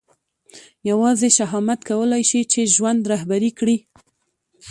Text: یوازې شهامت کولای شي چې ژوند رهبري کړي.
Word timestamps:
یوازې 0.89 1.27
شهامت 1.37 1.79
کولای 1.89 2.23
شي 2.29 2.41
چې 2.51 2.71
ژوند 2.75 3.01
رهبري 3.11 3.51
کړي. 3.59 3.77